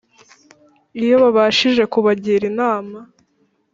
iyo 1.01 1.15
babashije 1.23 1.83
kubagira 1.93 2.43
inama 2.51 2.97